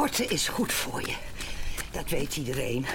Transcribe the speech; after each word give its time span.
Sporten 0.00 0.30
is 0.30 0.48
goed 0.48 0.72
voor 0.72 1.00
je. 1.00 1.14
Dat 1.90 2.08
weet 2.08 2.36
iedereen. 2.36 2.86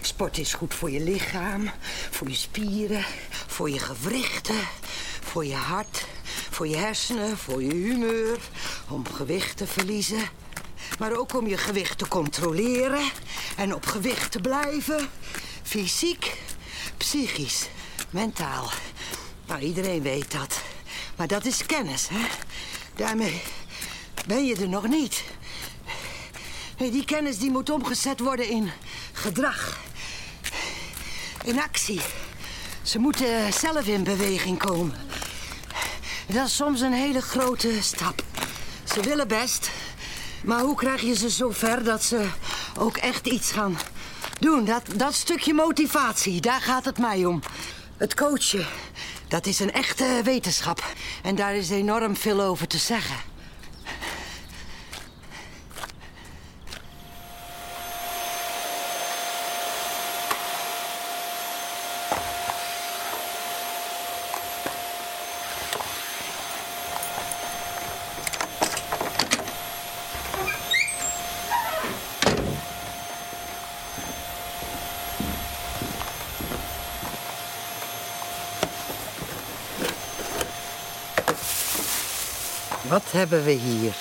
Sport 0.00 0.38
is 0.38 0.54
goed 0.54 0.74
voor 0.74 0.90
je 0.90 1.00
lichaam, 1.00 1.70
voor 2.10 2.28
je 2.28 2.34
spieren, 2.34 3.04
voor 3.46 3.70
je 3.70 3.78
gewrichten, 3.78 4.68
voor 5.22 5.44
je 5.44 5.54
hart, 5.54 6.06
voor 6.50 6.68
je 6.68 6.76
hersenen, 6.76 7.38
voor 7.38 7.62
je 7.62 7.74
humeur, 7.74 8.38
om 8.88 9.06
gewicht 9.06 9.56
te 9.56 9.66
verliezen. 9.66 10.28
Maar 10.98 11.16
ook 11.16 11.34
om 11.34 11.46
je 11.46 11.56
gewicht 11.56 11.98
te 11.98 12.08
controleren 12.08 13.10
en 13.56 13.74
op 13.74 13.86
gewicht 13.86 14.32
te 14.32 14.40
blijven. 14.40 15.08
Fysiek, 15.62 16.36
psychisch, 16.96 17.68
mentaal. 18.10 18.70
Nou, 19.46 19.60
iedereen 19.60 20.02
weet 20.02 20.32
dat. 20.32 20.62
Maar 21.16 21.26
dat 21.26 21.44
is 21.44 21.66
kennis, 21.66 22.08
hè? 22.08 22.26
Daarmee 22.96 23.42
ben 24.26 24.46
je 24.46 24.56
er 24.56 24.68
nog 24.68 24.88
niet. 24.88 25.24
Die 26.78 27.04
kennis 27.04 27.38
die 27.38 27.50
moet 27.50 27.70
omgezet 27.70 28.20
worden 28.20 28.48
in 28.48 28.70
gedrag. 29.12 29.78
In 31.44 31.60
actie. 31.60 32.00
Ze 32.82 32.98
moeten 32.98 33.52
zelf 33.52 33.86
in 33.86 34.04
beweging 34.04 34.58
komen. 34.58 34.94
Dat 36.26 36.46
is 36.46 36.56
soms 36.56 36.80
een 36.80 36.92
hele 36.92 37.20
grote 37.20 37.82
stap. 37.82 38.22
Ze 38.84 39.00
willen 39.00 39.28
best. 39.28 39.70
Maar 40.44 40.60
hoe 40.60 40.76
krijg 40.76 41.00
je 41.00 41.14
ze 41.14 41.30
zo 41.30 41.50
ver 41.50 41.84
dat 41.84 42.02
ze 42.04 42.28
ook 42.78 42.96
echt 42.96 43.26
iets 43.26 43.50
gaan 43.50 43.78
doen? 44.40 44.64
Dat, 44.64 44.82
dat 44.94 45.14
stukje 45.14 45.54
motivatie, 45.54 46.40
daar 46.40 46.60
gaat 46.60 46.84
het 46.84 46.98
mij 46.98 47.24
om. 47.24 47.42
Het 47.96 48.14
coachen, 48.14 48.66
dat 49.28 49.46
is 49.46 49.60
een 49.60 49.72
echte 49.72 50.20
wetenschap. 50.24 50.84
En 51.22 51.34
daar 51.34 51.54
is 51.54 51.70
enorm 51.70 52.16
veel 52.16 52.40
over 52.40 52.66
te 52.66 52.78
zeggen. 52.78 53.16
Wat 82.88 83.12
hebben 83.12 83.44
we 83.44 83.50
hier? 83.50 83.96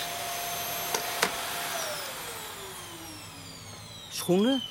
Schoenen? 4.09 4.61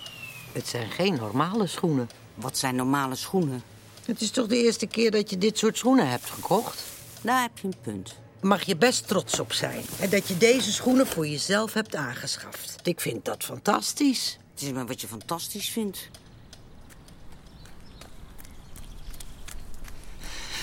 Het 0.52 0.68
zijn 0.68 0.90
geen 0.90 1.14
normale 1.14 1.66
schoenen. 1.66 2.08
Wat 2.34 2.58
zijn 2.58 2.76
normale 2.76 3.14
schoenen? 3.14 3.62
Het 4.04 4.20
is 4.20 4.30
toch 4.30 4.46
de 4.46 4.56
eerste 4.56 4.86
keer 4.86 5.10
dat 5.10 5.30
je 5.30 5.38
dit 5.38 5.58
soort 5.58 5.78
schoenen 5.78 6.08
hebt 6.08 6.30
gekocht? 6.30 6.82
Daar 7.20 7.42
heb 7.42 7.58
je 7.58 7.66
een 7.66 7.74
punt. 7.82 8.14
Mag 8.40 8.62
je 8.62 8.76
best 8.76 9.08
trots 9.08 9.40
op 9.40 9.52
zijn. 9.52 9.84
En 10.00 10.10
dat 10.10 10.28
je 10.28 10.38
deze 10.38 10.72
schoenen 10.72 11.06
voor 11.06 11.26
jezelf 11.26 11.72
hebt 11.72 11.94
aangeschaft. 11.94 12.76
Ik 12.82 13.00
vind 13.00 13.24
dat 13.24 13.44
fantastisch. 13.44 14.38
Het 14.54 14.62
is 14.62 14.72
maar 14.72 14.86
wat 14.86 15.00
je 15.00 15.08
fantastisch 15.08 15.68
vindt. 15.68 16.08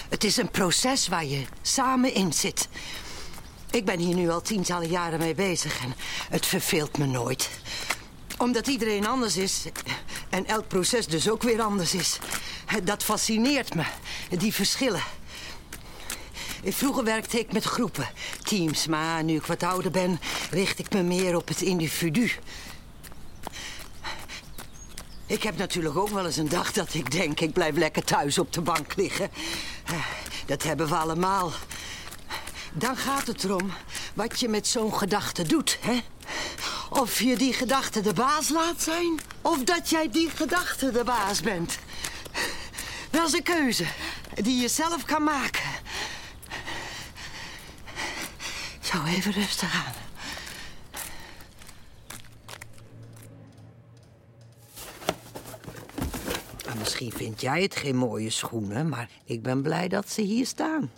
Het 0.09 0.23
is 0.23 0.37
een 0.37 0.51
proces 0.51 1.07
waar 1.07 1.25
je 1.25 1.45
samen 1.61 2.13
in 2.13 2.33
zit. 2.33 2.67
Ik 3.73 3.85
ben 3.85 3.99
hier 3.99 4.15
nu 4.15 4.29
al 4.29 4.41
tientallen 4.41 4.89
jaren 4.89 5.19
mee 5.19 5.35
bezig 5.35 5.83
en 5.83 5.93
het 6.29 6.45
verveelt 6.45 6.97
me 6.97 7.05
nooit. 7.05 7.49
Omdat 8.37 8.67
iedereen 8.67 9.07
anders 9.07 9.37
is 9.37 9.63
en 10.29 10.45
elk 10.45 10.67
proces 10.67 11.07
dus 11.07 11.29
ook 11.29 11.43
weer 11.43 11.61
anders 11.61 11.93
is. 11.93 12.19
Dat 12.83 13.03
fascineert 13.03 13.75
me, 13.75 13.83
die 14.29 14.53
verschillen. 14.53 15.03
Vroeger 16.65 17.03
werkte 17.03 17.39
ik 17.39 17.53
met 17.53 17.63
groepen, 17.63 18.09
teams, 18.43 18.87
maar 18.87 19.23
nu 19.23 19.35
ik 19.35 19.45
wat 19.45 19.63
ouder 19.63 19.91
ben, 19.91 20.19
richt 20.49 20.79
ik 20.79 20.93
me 20.93 21.03
meer 21.03 21.35
op 21.35 21.47
het 21.47 21.61
individu. 21.61 22.31
Ik 25.25 25.43
heb 25.43 25.57
natuurlijk 25.57 25.97
ook 25.97 26.09
wel 26.09 26.25
eens 26.25 26.37
een 26.37 26.49
dag 26.49 26.71
dat 26.71 26.93
ik 26.93 27.11
denk, 27.11 27.39
ik 27.39 27.53
blijf 27.53 27.75
lekker 27.75 28.03
thuis 28.03 28.37
op 28.37 28.53
de 28.53 28.61
bank 28.61 28.95
liggen. 28.95 29.29
Dat 30.45 30.63
hebben 30.63 30.87
we 30.87 30.95
allemaal. 30.95 31.51
Dan 32.73 32.97
gaat 32.97 33.27
het 33.27 33.43
erom 33.43 33.71
wat 34.13 34.39
je 34.39 34.47
met 34.47 34.67
zo'n 34.67 34.93
gedachte 34.93 35.43
doet, 35.43 35.77
hè? 35.81 35.99
Of 36.89 37.19
je 37.19 37.37
die 37.37 37.53
gedachte 37.53 38.01
de 38.01 38.13
baas 38.13 38.49
laat 38.49 38.81
zijn, 38.81 39.19
of 39.41 39.63
dat 39.63 39.89
jij 39.89 40.09
die 40.09 40.29
gedachte 40.29 40.91
de 40.91 41.03
baas 41.03 41.41
bent. 41.41 41.77
Dat 43.09 43.27
is 43.27 43.33
een 43.33 43.43
keuze 43.43 43.85
die 44.35 44.61
je 44.61 44.67
zelf 44.67 45.05
kan 45.05 45.23
maken. 45.23 45.69
Zo, 48.79 49.03
even 49.03 49.31
rustig 49.31 49.73
aan. 49.85 49.93
En 56.65 56.77
misschien 56.77 57.11
vind 57.11 57.41
jij 57.41 57.61
het 57.61 57.75
geen 57.75 57.95
mooie 57.95 58.29
schoenen, 58.29 58.89
maar 58.89 59.09
ik 59.25 59.41
ben 59.41 59.61
blij 59.61 59.87
dat 59.87 60.09
ze 60.09 60.21
hier 60.21 60.45
staan. 60.45 60.91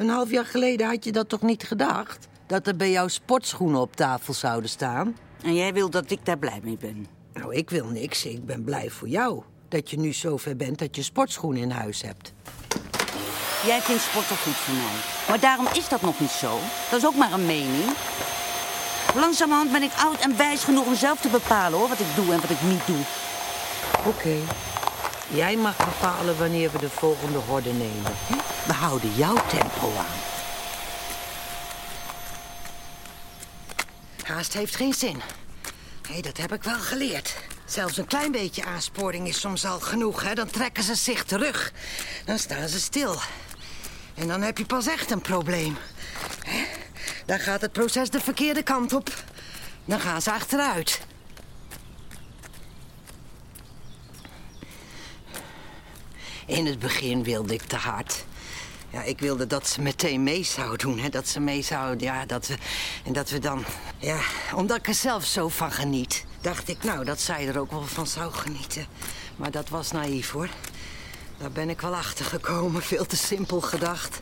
Een 0.00 0.08
half 0.08 0.30
jaar 0.30 0.46
geleden 0.46 0.86
had 0.88 1.04
je 1.04 1.12
dat 1.12 1.28
toch 1.28 1.42
niet 1.42 1.62
gedacht? 1.62 2.28
Dat 2.46 2.66
er 2.66 2.76
bij 2.76 2.90
jou 2.90 3.08
sportschoenen 3.08 3.80
op 3.80 3.96
tafel 3.96 4.34
zouden 4.34 4.70
staan? 4.70 5.16
En 5.42 5.54
jij 5.54 5.72
wil 5.72 5.90
dat 5.90 6.10
ik 6.10 6.24
daar 6.24 6.38
blij 6.38 6.60
mee 6.62 6.76
ben? 6.76 7.06
Nou, 7.32 7.54
ik 7.54 7.70
wil 7.70 7.86
niks. 7.86 8.24
Ik 8.24 8.46
ben 8.46 8.64
blij 8.64 8.90
voor 8.90 9.08
jou. 9.08 9.42
Dat 9.68 9.90
je 9.90 9.98
nu 9.98 10.12
zover 10.12 10.56
bent 10.56 10.78
dat 10.78 10.96
je 10.96 11.02
sportschoenen 11.02 11.62
in 11.62 11.70
huis 11.70 12.02
hebt. 12.02 12.32
Jij 13.66 13.80
vindt 13.80 14.02
sporten 14.02 14.36
goed 14.36 14.54
voor 14.54 14.74
mij. 14.74 15.00
Maar 15.28 15.40
daarom 15.40 15.66
is 15.74 15.88
dat 15.88 16.02
nog 16.02 16.20
niet 16.20 16.30
zo. 16.30 16.58
Dat 16.90 16.98
is 16.98 17.06
ook 17.06 17.16
maar 17.16 17.32
een 17.32 17.46
mening. 17.46 17.90
Langzamerhand 19.14 19.72
ben 19.72 19.82
ik 19.82 19.92
oud 19.98 20.20
en 20.20 20.36
wijs 20.36 20.64
genoeg 20.64 20.86
om 20.86 20.94
zelf 20.94 21.20
te 21.20 21.28
bepalen 21.28 21.78
hoor, 21.78 21.88
wat 21.88 22.00
ik 22.00 22.14
doe 22.14 22.32
en 22.32 22.40
wat 22.40 22.50
ik 22.50 22.62
niet 22.62 22.86
doe. 22.86 23.04
Oké. 24.06 24.36
Jij 25.32 25.56
mag 25.56 25.76
bepalen 25.76 26.38
wanneer 26.38 26.70
we 26.70 26.78
de 26.78 26.90
volgende 26.90 27.38
horde 27.38 27.72
nemen. 27.72 28.12
We 28.66 28.72
houden 28.72 29.14
jouw 29.14 29.46
tempo 29.48 29.92
aan. 29.98 30.18
Haast 34.22 34.52
heeft 34.52 34.76
geen 34.76 34.94
zin. 34.94 35.20
Nee, 36.08 36.22
dat 36.22 36.36
heb 36.36 36.52
ik 36.52 36.62
wel 36.62 36.78
geleerd. 36.78 37.36
Zelfs 37.64 37.96
een 37.96 38.06
klein 38.06 38.32
beetje 38.32 38.64
aansporing 38.64 39.28
is 39.28 39.40
soms 39.40 39.64
al 39.64 39.80
genoeg. 39.80 40.22
Hè? 40.22 40.34
Dan 40.34 40.50
trekken 40.50 40.82
ze 40.82 40.94
zich 40.94 41.24
terug. 41.24 41.72
Dan 42.24 42.38
staan 42.38 42.68
ze 42.68 42.80
stil. 42.80 43.16
En 44.14 44.28
dan 44.28 44.42
heb 44.42 44.58
je 44.58 44.66
pas 44.66 44.86
echt 44.86 45.10
een 45.10 45.20
probleem. 45.20 45.76
Dan 47.26 47.38
gaat 47.38 47.60
het 47.60 47.72
proces 47.72 48.10
de 48.10 48.20
verkeerde 48.20 48.62
kant 48.62 48.92
op. 48.92 49.10
Dan 49.84 50.00
gaan 50.00 50.22
ze 50.22 50.32
achteruit. 50.32 51.00
In 56.50 56.66
het 56.66 56.78
begin 56.78 57.22
wilde 57.22 57.54
ik 57.54 57.62
te 57.62 57.76
hard. 57.76 58.24
Ja, 58.90 59.02
ik 59.02 59.18
wilde 59.18 59.46
dat 59.46 59.68
ze 59.68 59.80
meteen 59.80 60.22
mee 60.22 60.42
zou 60.42 60.76
doen. 60.76 60.98
Hè? 60.98 61.08
Dat 61.08 61.28
ze 61.28 61.40
mee 61.40 61.62
zou, 61.62 61.98
ja, 61.98 62.26
dat 62.26 62.46
we... 62.46 62.56
En 63.04 63.12
dat 63.12 63.30
we 63.30 63.38
dan... 63.38 63.64
Ja, 63.98 64.20
omdat 64.54 64.76
ik 64.76 64.86
er 64.86 64.94
zelf 64.94 65.24
zo 65.24 65.48
van 65.48 65.72
geniet... 65.72 66.24
dacht 66.40 66.68
ik, 66.68 66.82
nou, 66.82 67.04
dat 67.04 67.20
zij 67.20 67.48
er 67.48 67.58
ook 67.58 67.70
wel 67.70 67.84
van 67.84 68.06
zou 68.06 68.32
genieten. 68.32 68.86
Maar 69.36 69.50
dat 69.50 69.68
was 69.68 69.90
naïef, 69.90 70.30
hoor. 70.30 70.48
Daar 71.38 71.50
ben 71.50 71.70
ik 71.70 71.80
wel 71.80 71.94
achter 71.94 72.24
gekomen. 72.24 72.82
Veel 72.82 73.06
te 73.06 73.16
simpel 73.16 73.60
gedacht. 73.60 74.20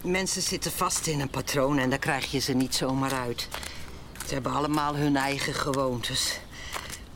Mensen 0.00 0.42
zitten 0.42 0.72
vast 0.72 1.06
in 1.06 1.20
een 1.20 1.30
patroon 1.30 1.78
en 1.78 1.90
daar 1.90 1.98
krijg 1.98 2.30
je 2.30 2.38
ze 2.38 2.52
niet 2.52 2.74
zomaar 2.74 3.12
uit. 3.12 3.48
Ze 4.26 4.34
hebben 4.34 4.52
allemaal 4.52 4.96
hun 4.96 5.16
eigen 5.16 5.54
gewoontes. 5.54 6.38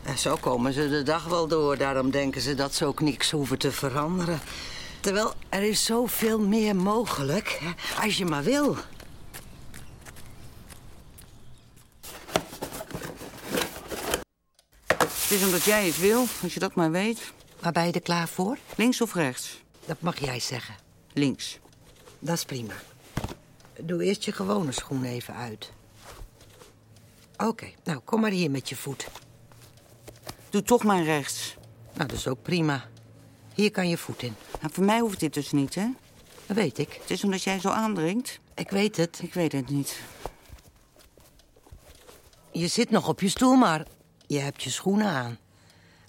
En 0.02 0.19
zo 0.19 0.37
komen 0.37 0.72
ze 0.72 0.88
de 0.88 1.02
dag 1.02 1.25
wel 1.25 1.46
door. 1.49 1.76
Daarom 1.76 2.10
denken 2.10 2.40
ze 2.40 2.54
dat 2.54 2.75
ze 2.75 2.84
ook 2.84 3.00
niks 3.00 3.31
hoeven 3.31 3.58
te 3.58 3.72
veranderen. 3.72 4.40
Terwijl 5.00 5.32
er 5.49 5.62
is 5.62 5.84
zoveel 5.84 6.38
meer 6.38 6.76
mogelijk, 6.76 7.60
als 8.02 8.16
je 8.16 8.25
maar 8.25 8.43
wil. 8.43 8.76
Het 14.87 15.40
is 15.40 15.44
omdat 15.44 15.64
jij 15.64 15.87
het 15.87 15.99
wil, 15.99 16.26
als 16.43 16.55
je 16.55 16.60
dat 16.60 16.75
maar 16.75 16.90
weet. 16.90 17.32
Maar 17.62 17.72
ben 17.72 17.87
je 17.87 17.93
er 17.93 18.00
klaar 18.00 18.28
voor? 18.28 18.58
Links 18.76 19.00
of 19.00 19.14
rechts? 19.14 19.62
Dat 19.87 20.00
mag 20.00 20.19
jij 20.19 20.40
zeggen. 20.40 20.75
Links. 21.12 21.58
Dat 22.19 22.37
is 22.37 22.44
prima. 22.44 22.75
Doe 23.81 24.02
eerst 24.05 24.25
je 24.25 24.32
gewone 24.32 24.72
schoen 24.72 25.05
even 25.05 25.34
uit. 25.34 25.72
Oké, 27.37 27.66
nou 27.84 27.98
kom 28.05 28.20
maar 28.20 28.31
hier 28.31 28.50
met 28.50 28.69
je 28.69 28.76
voet. 28.76 29.06
Doe 30.52 30.62
toch 30.62 30.84
maar 30.84 31.02
rechts. 31.02 31.56
Nou, 31.94 32.08
dat 32.08 32.19
is 32.19 32.28
ook 32.28 32.43
prima. 32.43 32.84
Hier 33.54 33.70
kan 33.70 33.88
je 33.88 33.96
voet 33.96 34.22
in. 34.22 34.34
Nou, 34.60 34.72
voor 34.72 34.84
mij 34.84 34.99
hoeft 34.99 35.20
dit 35.20 35.34
dus 35.34 35.52
niet, 35.52 35.75
hè? 35.75 35.87
Dat 36.46 36.56
weet 36.56 36.78
ik. 36.78 36.93
Het 36.93 37.10
is 37.10 37.25
omdat 37.25 37.43
jij 37.43 37.60
zo 37.60 37.69
aandringt. 37.69 38.40
Ik 38.54 38.70
weet 38.70 38.96
het. 38.96 39.20
Ik 39.22 39.34
weet 39.34 39.52
het 39.52 39.69
niet. 39.69 40.00
Je 42.50 42.66
zit 42.66 42.90
nog 42.90 43.08
op 43.08 43.20
je 43.20 43.28
stoel, 43.28 43.54
maar 43.54 43.87
je 44.26 44.38
hebt 44.38 44.62
je 44.62 44.70
schoenen 44.70 45.06
aan. 45.06 45.38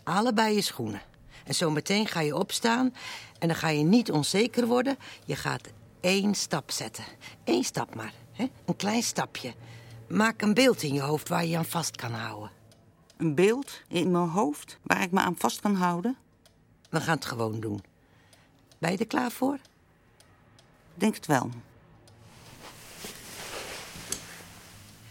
Allebei 0.04 0.56
je 0.56 0.62
schoenen. 0.62 1.02
En 1.46 1.56
zo 1.56 1.70
meteen 1.72 2.08
ga 2.08 2.20
je 2.20 2.36
opstaan 2.36 2.94
en 3.40 3.48
dan 3.48 3.58
ga 3.58 3.68
je 3.68 3.84
niet 3.84 4.12
onzeker 4.12 4.68
worden. 4.68 4.98
Je 5.26 5.36
gaat 5.36 5.70
één 6.02 6.36
stap 6.36 6.72
zetten. 6.72 7.04
Eén 7.44 7.64
stap 7.64 7.96
maar. 7.96 8.14
Hè? 8.32 8.46
Een 8.66 8.76
klein 8.76 9.04
stapje. 9.04 9.54
Maak 10.08 10.42
een 10.42 10.54
beeld 10.54 10.84
in 10.84 10.94
je 10.94 11.02
hoofd 11.02 11.30
waar 11.30 11.44
je 11.44 11.50
je 11.50 11.58
aan 11.58 11.66
vast 11.66 11.96
kan 11.96 12.12
houden. 12.12 12.62
Een 13.24 13.36
beeld 13.36 13.82
in 13.88 14.12
mijn 14.12 14.28
hoofd 14.28 14.78
waar 14.82 15.02
ik 15.02 15.12
me 15.12 15.20
aan 15.20 15.36
vast 15.38 15.60
kan 15.60 15.76
houden? 15.76 16.18
We 16.90 17.02
gaan 17.02 17.16
het 17.16 17.26
gewoon 17.26 17.60
doen. 17.60 17.84
Ben 18.78 18.92
je 18.92 18.98
er 18.98 19.08
klaar 19.08 19.32
voor? 19.32 19.58
Denk 20.94 21.16
het 21.16 21.26
wel. 21.26 21.50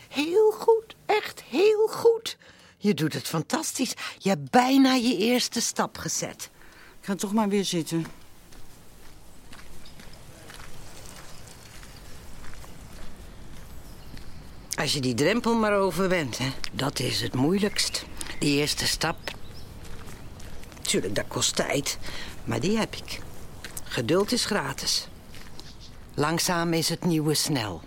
Heel 0.08 0.50
goed, 0.50 0.96
echt 1.06 1.42
heel 1.42 1.88
goed. 1.88 2.36
Je 2.76 2.94
doet 2.94 3.12
het 3.12 3.28
fantastisch. 3.28 3.94
Je 4.18 4.28
hebt 4.28 4.50
bijna 4.50 4.92
je 4.94 5.16
eerste 5.16 5.60
stap 5.60 5.98
gezet. 5.98 6.50
Ik 7.00 7.06
ga 7.06 7.14
toch 7.14 7.32
maar 7.32 7.48
weer 7.48 7.64
zitten. 7.64 8.06
Als 14.82 14.92
je 14.92 15.00
die 15.00 15.14
drempel 15.14 15.54
maar 15.54 15.76
over 15.76 16.08
bent, 16.08 16.38
hè, 16.38 16.50
dat 16.72 16.98
is 16.98 17.20
het 17.20 17.34
moeilijkst. 17.34 18.04
Die 18.38 18.58
eerste 18.58 18.86
stap. 18.86 19.16
Tuurlijk, 20.80 21.14
dat 21.14 21.24
kost 21.28 21.56
tijd, 21.56 21.98
maar 22.44 22.60
die 22.60 22.78
heb 22.78 22.94
ik. 22.94 23.20
Geduld 23.84 24.32
is 24.32 24.44
gratis. 24.44 25.08
Langzaam 26.14 26.72
is 26.72 26.88
het 26.88 27.04
nieuwe 27.04 27.34
snel. 27.34 27.82